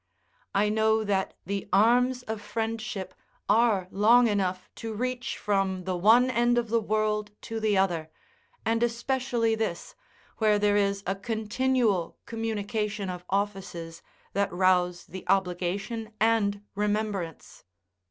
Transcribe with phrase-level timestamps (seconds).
[0.55, 3.13] I know that the arms of friendship
[3.47, 8.09] are long enough to reach from the one end of the world to the other,
[8.65, 9.93] and especially this,
[10.39, 14.01] where there is a continual communication of offices
[14.33, 17.63] that rouse the obligation and remembrance.